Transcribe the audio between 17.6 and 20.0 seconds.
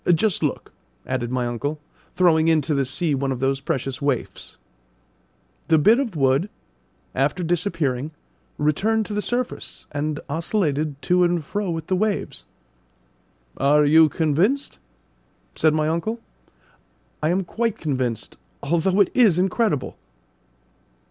convinced, although it is incredible!"